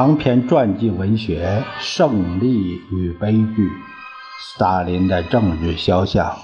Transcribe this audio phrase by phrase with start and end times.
[0.00, 3.68] 长篇传记文学《胜利与悲剧》，
[4.40, 6.34] 斯大林的政治肖像，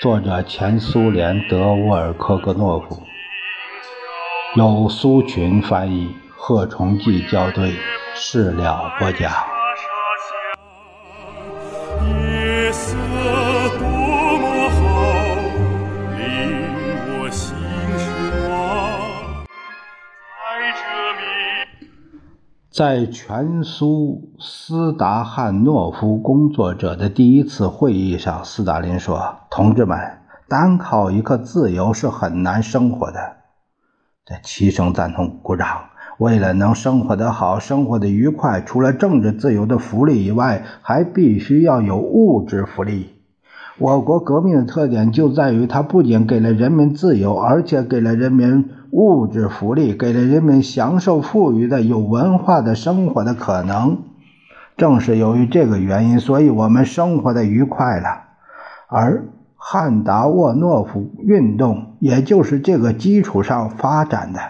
[0.00, 3.02] 作者前苏联德沃尔科格诺夫，
[4.54, 7.72] 由苏群翻译，贺崇济校对，
[8.14, 9.55] 事了播讲。
[22.76, 29.98] 在全苏斯达汉诺夫工作者的第一次会议上，斯大林说：“同志们，
[30.46, 33.18] 单靠一个自由是很难生活的。”
[34.26, 35.66] 这齐声赞同，鼓掌。
[36.18, 43.14] 为了能生活得好，生活得愉快，除了政治自由的福利以外，还必须要有物质福利。
[43.78, 48.68] 我国革命的特点就在于，它不仅给了人民自由，而且给了人民。
[48.90, 54.02] 物质福利给了人们享受富裕的、有文化的生活的可能。
[54.76, 58.24] 正是由于这个原因，所以我们生活的愉快了。
[58.88, 64.40] 而汉达沃诺夫运动也就是这个基础上发展的。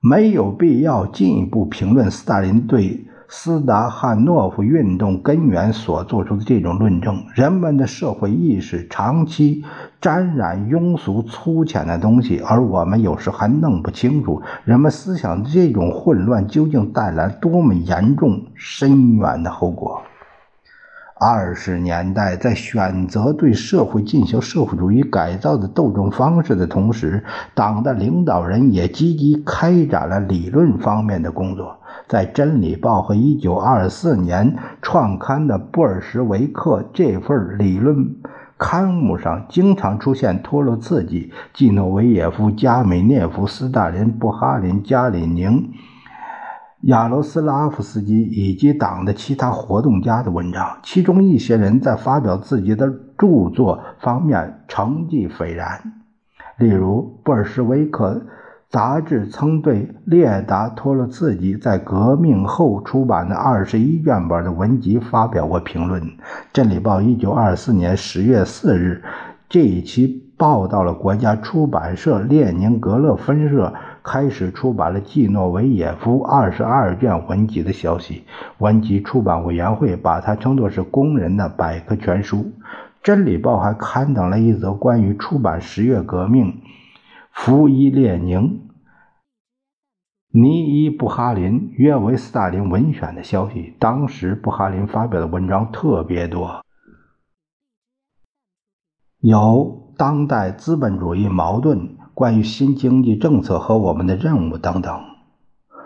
[0.00, 3.07] 没有必要进一步评论斯大林对。
[3.30, 9.62] 斯达汉诺夫运动根源所做出的这种论证，人们的社会意识长期
[10.00, 20.02] 沾染庸俗粗浅的东西，而我们有时还弄不清楚人们思想的这种混乱究竟带来多么严重深远的后果。
[21.20, 31.78] 二十年代在选择对社会进行社会主义改造的斗争方式的同时，党的领导人也积极开展了理论方面的工作。
[32.06, 38.16] 在《真理报》和1924年创刊的布尔什维克这份理论
[38.56, 45.70] 刊物上，经常出现托洛茨基、季诺维耶夫、加美涅夫、斯大林、布哈林、加里宁、
[46.82, 50.78] 亚罗斯拉夫斯基以及党的其他活动家的文章。
[50.82, 55.80] 其中一些人在发表自己的著作方面成绩斐然，
[56.58, 58.22] 例如布尔什维克。
[58.70, 66.02] 杂志曾对列达托洛茨基在革命后出版的二十一卷本的文集发表过评论。
[66.52, 69.02] 《真理报》一九二四年十月四日
[69.48, 73.72] 这一期报道了国家出版社列宁格勒分社
[74.10, 78.24] 开始出版了季诺维耶夫二十二卷文集的消息。
[78.56, 82.38] 文集出版委员会把它称作是工人的百科全书。
[83.02, 86.62] 《真理报》还刊登了一则关于出版十月革命。
[87.32, 88.66] 福伊列宁、
[90.32, 93.76] 尼伊布哈林约为斯大林文选的消息。
[93.78, 96.64] 当时布哈林发表的文章特别多，
[99.20, 104.92] 有当代资本主义矛盾、关于新经济政策和我们的任务等等。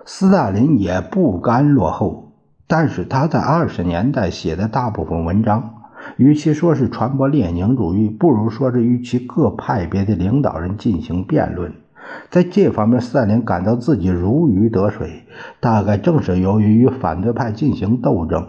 [0.06, 2.32] 斯大林也不甘落后，
[2.66, 5.74] 但是他在二十年代写的大部分文章。
[6.16, 11.74] 与其说是传播列宁主义，不如说是与其各派别的领导人进行辩论。
[12.30, 15.24] 在这方面，斯大林感到自己如鱼得水。
[15.60, 18.46] 大概正是由于与反对派进行斗争，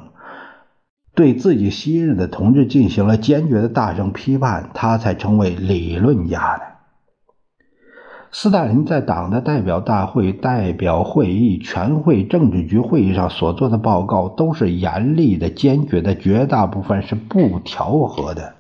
[1.13, 6.72] 对自己昔日的同志进行了坚决的大声批判，他才成为理论家的。
[8.35, 18.55] 斯大林在党的代表大会、代表会议、全会政治局会议上所做的报告，都是严厉的、坚决的，绝大部分是不调和的。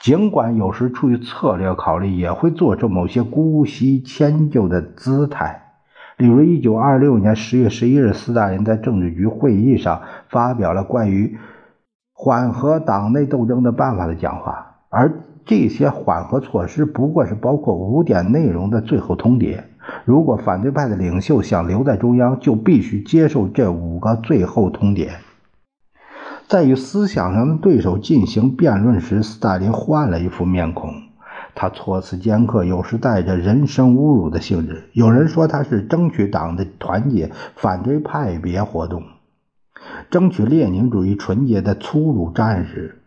[0.00, 5.62] 尽管有时出于策略考虑，也会做出某些姑息迁就的姿态。
[6.16, 11.38] 例如，一九二六年十月十一日，斯大林在政治局会议上发表了关于
[12.12, 15.20] 缓和党内斗争的办法的讲话，而。
[15.46, 19.64] 这些缓和措施不过是包括五点内容的最后通牒。
[20.04, 25.08] 如果反对派的领袖想留在中央，就必须接受这五个最后通牒。
[26.46, 30.90] 在与思想上的对手进行辩论时，斯大林换了一副面孔。
[31.54, 34.84] 他措辞尖刻，有时带着人身侮辱的性质。
[34.92, 39.04] 有人说他是争取党的团结，反对派别活动，
[40.10, 43.02] 争取列宁主义纯洁的粗鲁战士。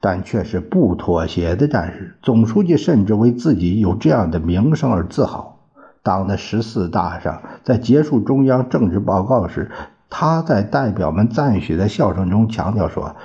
[0.00, 2.16] 但却是不妥协的战士。
[2.22, 5.58] 总书记甚至为自己有这样的名声而自豪。
[6.02, 9.70] 党的十四大上，在结束中央政治报告时，
[10.08, 13.16] 他在代表们赞许的笑声中强调说：“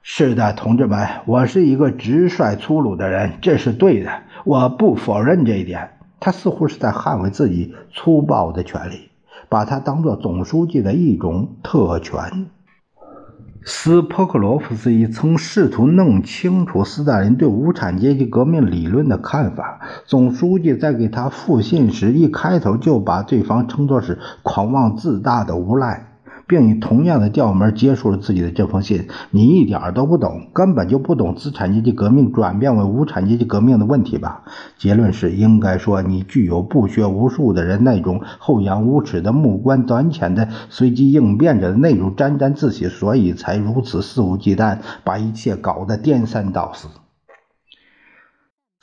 [0.00, 4.10] 是的，同志们，我是一个直率粗鲁的人，这是对的，
[4.44, 5.90] 我不否认这一点。”
[6.20, 9.10] 他似乎是在捍卫自己粗暴的权利，
[9.50, 12.46] 把它当作总书记的一种特权。
[13.66, 19.80] 斯波克罗夫斯基曾试图弄清楚斯大林对无产阶级革命理论的看法。
[20.04, 26.13] 总书记在给他复信时，一开头就把对方称作是狂妄自大的无赖。
[26.46, 29.08] 并以同样的调门结束了自己的这封信。
[29.30, 34.42] 你一点都不懂，根本就不懂资产阶级革命转变为无产阶级革命的问题吧？
[34.78, 46.88] 结论是，应该说你具有不学无术的人那种厚颜无耻的、目光短浅的、随机应变者的那种沾沾自喜，所以才如此肆无忌惮，把一切搞得颠三倒四。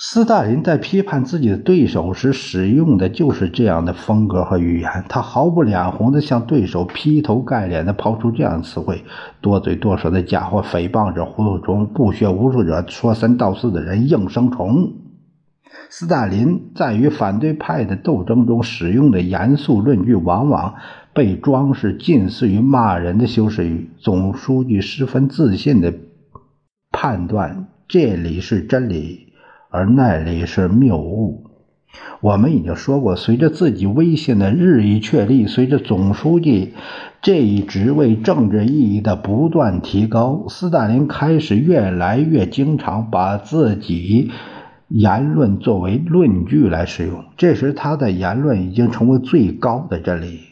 [0.03, 5.05] 斯大林在批判自己的对手时使用的就是这样的风格和语言。
[5.07, 9.03] 他毫不脸红地向对手劈头盖脸地抛出这样的词汇：
[9.41, 14.91] 多嘴多舌的家伙、诽谤者、糊涂虫、不学无术者、说三道四的人、应声虫。
[15.91, 20.73] 斯大林在与反对派的斗争中使用的严肃论据，往往
[21.13, 23.91] 被装饰近似于骂人的修饰语。
[23.99, 25.93] 总书记十分自信地
[26.91, 29.27] 判断：这里是真理。
[29.71, 31.45] 而那里是谬误。
[32.19, 36.73] 我们已经说过，随着自己威信的日益确立，随着总书记
[37.21, 44.31] 这一职位政治意义的不断提高，斯大林开始越来越经常把自己
[44.87, 47.25] 言论作为论据来使用。
[47.35, 50.50] 这时，他的言论已经成为最高的真理。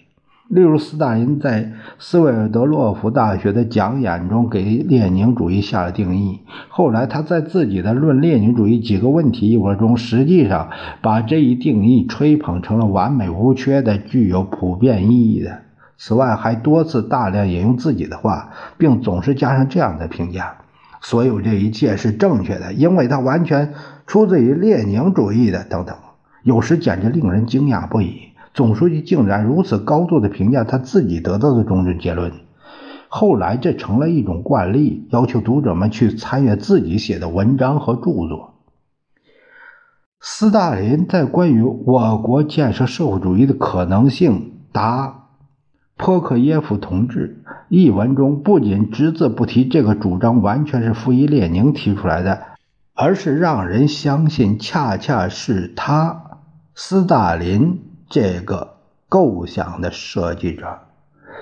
[0.50, 6.40] 例如，斯大林在斯维尔德洛夫大学的讲演中给列宁主义下了定义。
[6.69, 10.72] 后来，他在自己的《论列宁主义几个问题》一文中，实际上
[11.04, 15.60] 把这一定义吹捧成了完美无缺的、具有普遍意义的。
[16.00, 20.56] 此外，还多次大量引用自己的话，并总是加上这样的评价：
[21.00, 23.72] 所有这一切是正确的，因为它完全
[24.07, 25.96] 出自于列宁主义的，等等。
[26.42, 28.28] 有时简直令人惊讶不已。
[28.59, 32.33] 总书记竟然如此高度的评价他自己得到的种种结论，
[33.07, 38.56] 后来这成了一种惯例，要求读者们去参阅自己写的文章和著作。
[40.19, 45.27] 斯大林在关于我国建设社会主义的可能性答
[45.95, 52.41] 波克耶夫同志一文中，不仅只字不提这个主张完全是傅伊列宁提出来的，
[52.94, 56.41] 而是让人相信恰恰是他
[56.75, 57.85] 斯大林。
[58.09, 58.73] 这个
[59.07, 60.79] 构想的设计者，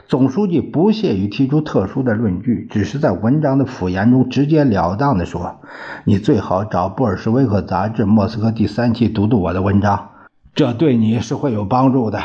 [0.09, 5.61] 总书记不屑于提出特殊的论据，只是在文章的附言中直截了当地说
[6.03, 10.09] ：“你最好找布尔什维克杂志莫斯科第三期读读我的文章，
[10.53, 12.21] 这对你是会有帮助的。”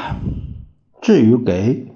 [1.00, 1.86] 至于给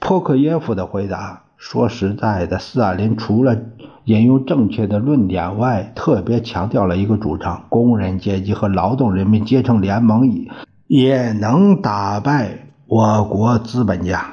[0.00, 3.56] 波克耶夫的回答，说实在的，斯大林除了
[4.04, 10.50] 引用正确的论点外，特别强调了一个主张：工人阶级和劳动人民阶层联盟以。
[10.94, 14.26] 也能打败我国资本家，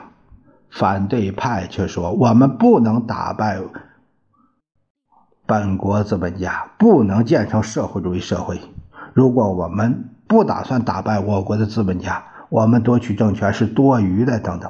[0.70, 3.60] 反对派却说我们不能打败
[5.46, 8.60] 本国资本家，不能建成社会主义社会。
[9.14, 14.38] 如果我们不打算打败我国的资本家，我们夺取政权是多余的。
[14.38, 14.70] 等等。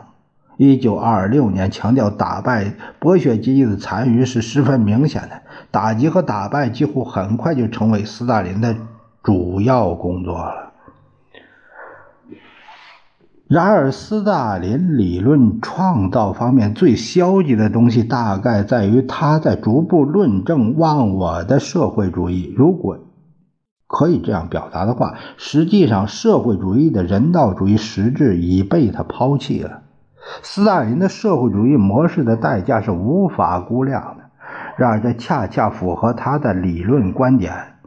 [0.57, 5.41] 一九二六年强调打败剥削阶级的残余是十分明显的，
[5.71, 8.75] 打击和打败几乎很快就成为斯大林的
[9.24, 10.69] 主要工作了。
[13.50, 22.53] 然而，斯大林理论创造方面最消极的东西，大概在于他在逐步论证忘我的社会主义。
[22.56, 23.00] 如果
[23.88, 29.82] 可以这样表达的话，实际上社会主义的人道主义实质已被他抛弃了。
[30.44, 34.25] 斯大林的社会主义模式的代价是无法估量的。
[34.77, 37.78] 然而，这恰恰符合他的理论观点。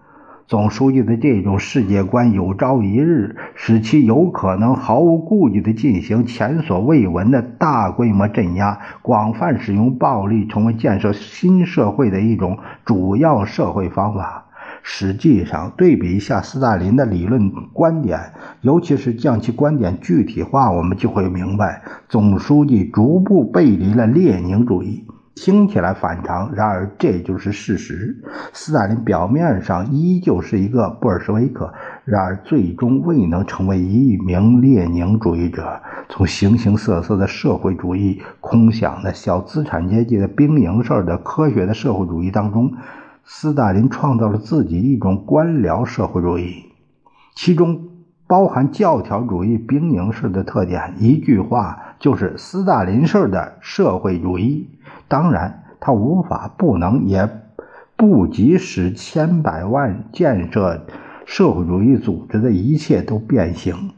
[0.53, 14.45] 总书记的这种世界观有朝一日使其有可能毫无顾忌地进行前所未闻的大规模镇压，广泛使用暴力，成为建设新社会的一种主要社会方法。
[14.83, 18.21] 实际上，对比一下斯大林的理论观点，
[18.61, 21.81] 尤其是将其观点具体化，我们就会明白，
[22.11, 25.07] 总书记逐步背离了列宁主义。
[25.35, 28.17] 听起来反常，然而这就是事实。
[28.53, 31.73] 斯大林表面上依旧是一个布尔什维克，
[32.05, 35.81] 然而最终未能成为一名列宁主义者。
[36.09, 42.75] 从形形色色的社会主义、空想的小资产阶级的兵营式的科学的社会主义当中，
[43.25, 46.67] 斯大林创造了自己一种官僚社会主义，
[47.35, 47.89] 其中
[48.27, 50.95] 包含教条主义兵营式的特点。
[50.99, 54.69] 一句话，就是斯大林式的社会主义。
[55.09, 57.29] 当然，他无法、不能、也
[57.97, 60.87] 不及使千百万建设
[61.27, 63.91] 社会主义组织的一切都变形。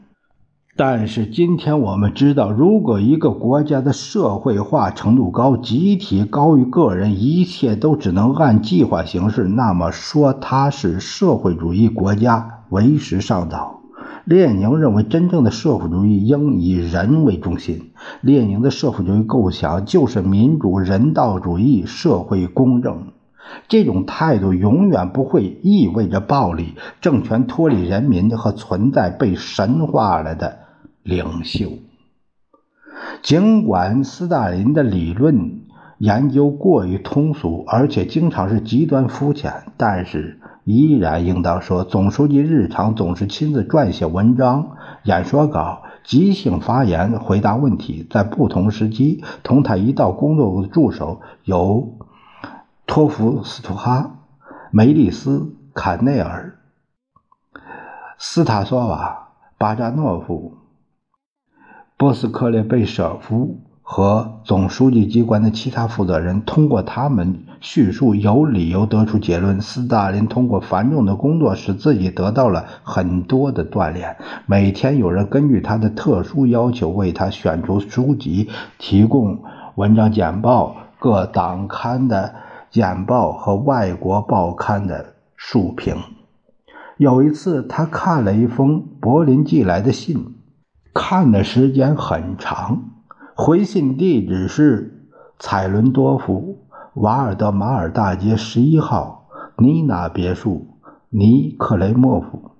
[0.77, 13.79] 但是今天我们知道，如果一个国家的社会化程度高，集体高于个人，一切都只能按计划行事，那么说它是社会主义国家为时尚早。
[14.25, 17.91] 列宁认为，真正的社会主义应以人为中心。
[18.21, 23.13] 列宁的社会主义构想就是民主、人道主义、社会公正。
[23.67, 26.73] 这种态度永远不会意味着暴力。
[27.01, 30.57] 政权脱离人民和存在被神化了的。
[31.03, 31.69] 领袖，
[33.21, 35.64] 尽管斯大林的理论
[35.97, 48.05] 研究过于通俗，而且经常是极端肤浅，但是依然应当说，总书记日常总是亲自撰写文章、演说稿、即兴发言、回答问题。
[48.09, 51.97] 在不同时期，同他一道工作的助手有
[52.85, 54.17] 托夫斯图哈、
[54.71, 55.39] 梅利斯·
[55.73, 56.57] 坎内尔、
[58.17, 60.57] 斯塔索瓦、巴扎诺夫。
[61.97, 74.17] 波斯克列贝舍夫和总书记机关的其他负责人通过他们叙述有理由得出结论：斯大林通过繁重的工作使自己得到了很多的锻炼。
[74.47, 78.49] 每天有人根据他的特殊要求为他选出书籍，
[78.79, 79.43] 提供
[79.75, 82.33] 文章简报、各党刊的
[82.71, 85.95] 简报和外国报刊的述评。
[86.97, 90.33] 有一次，他看了一封柏林寄来的信。
[90.91, 92.81] 看的时间很长，
[93.37, 96.59] 回信地址是采伦多夫
[96.93, 99.27] 瓦尔德马尔大街十一号
[99.57, 100.67] 妮娜别墅，
[101.09, 102.51] 尼克雷莫夫。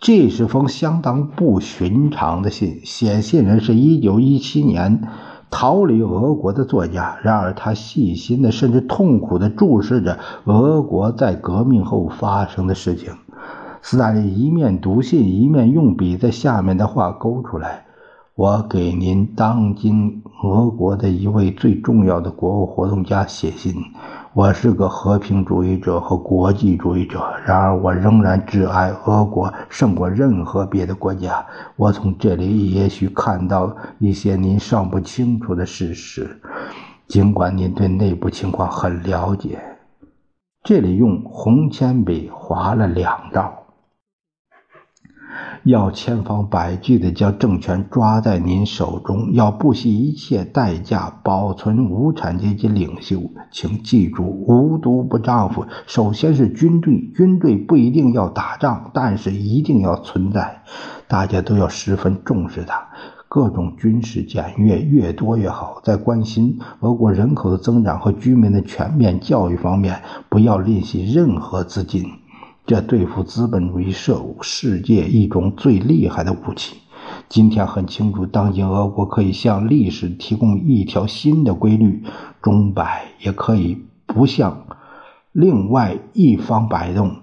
[0.00, 5.06] 这是封相当不寻常的信，写信人是一九一七年
[5.48, 7.16] 逃离俄国的作家。
[7.22, 13.12] 然而，他细心的甚至痛苦的注视着俄国在革命后发生的事情。
[13.80, 17.83] 斯大林一面读信，一面用笔在下面的话勾出来
[18.36, 23.72] ：“我给您当今俄国的一位最重要的国务活动家写信。
[24.32, 31.46] 我是个和平主义者和国际主义者，然而我仍然挚爱俄国胜过任何别的国家。
[31.76, 36.40] 我从这里也许看到一些您尚不清楚的事实，
[37.06, 39.62] 尽管您对内部情况很了解。”
[40.64, 43.63] 这里用红铅笔划了两道。
[45.64, 53.18] 要千方百计地将政权抓在您手中，要不惜一切代价保存无产阶级领袖。
[53.50, 55.64] 请记住，无毒不丈夫。
[55.86, 60.62] 首先是军队，军队不一定要打仗，但是一定要存在。
[61.08, 62.88] 大家都要十分重视它。
[63.26, 65.80] 各种军事检阅越多越好。
[65.82, 72.04] 在关心俄国人口的增长和居民的全面教育方面，不要吝惜任何资金。
[72.66, 76.78] 这对付资本主义社会世界一种最厉害的武器。
[77.28, 82.02] 今天很清楚，当今俄国可以向历史提供一条新的规律：
[82.40, 84.64] 钟摆也可以不向
[85.32, 87.16] 另外一方摆动，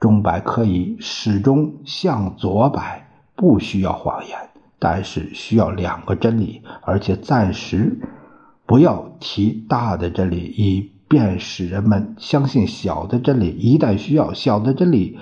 [0.00, 4.36] 钟摆可以始终向左摆，不需要谎言，
[4.80, 8.00] 但是需要两个真理，而且暂时
[8.66, 10.89] 不要提大的真理以。
[11.10, 15.18] 便使人们相信小的真理，一旦需要小的真理，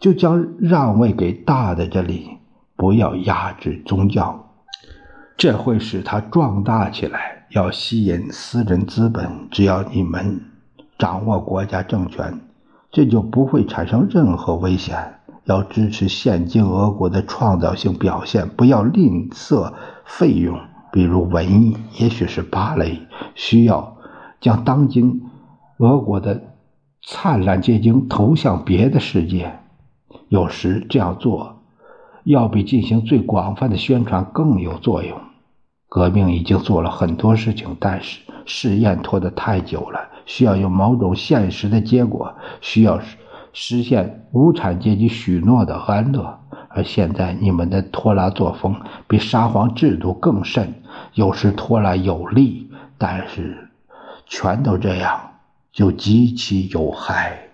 [0.00, 2.28] 就将让位给大的真理。
[2.74, 4.50] 不要压制宗教，
[5.36, 7.46] 这会使它壮大起来。
[7.50, 10.40] 要吸引私人资本，只要你们
[10.98, 12.40] 掌握国家政权，
[12.90, 15.14] 这就不会产生任何危险。
[15.44, 19.72] 要支持现今俄国的创造性表现，不要吝啬
[20.04, 20.58] 费用，
[20.92, 23.00] 比如文艺，也许是芭蕾，
[23.36, 23.97] 需要。
[24.40, 25.22] 将当今
[25.78, 26.42] 俄国的
[27.02, 29.58] 灿烂结晶投向别的世界，
[30.28, 31.56] 有时这样做
[32.24, 35.18] 要比进行最广泛的宣传更有作用。
[35.88, 43.00] 革命已经做了很多事情，但是试验拖得太久了，需要有某种现实的结果，需要
[43.54, 46.38] 实现无产阶级许诺的安乐。
[46.68, 48.76] 而现在你们的拖拉作风
[49.06, 50.74] 比沙皇制度更甚，
[51.14, 53.70] 有时拖拉有利，但是。
[54.30, 55.18] 全都这样，
[55.72, 57.48] 就极其有害。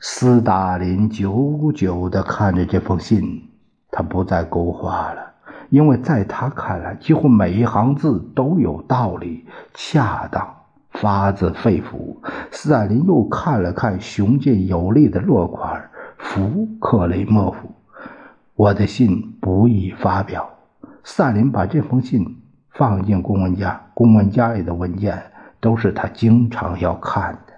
[0.00, 3.48] 斯大林久久地看着这封信，
[3.90, 5.34] 他不再勾画了，
[5.70, 10.52] 因为在他看来，几乎每一行字都有道理，恰当，
[10.90, 12.16] 发自肺腑。
[12.50, 17.72] 斯大林又看了看雄劲有力的落款“福克雷莫夫”，
[18.56, 20.50] 我的信不易发表。
[21.04, 22.42] 斯大林把这封信。
[22.78, 25.20] 放进公文夹，公文夹里的文件
[25.58, 27.52] 都是他经常要看的。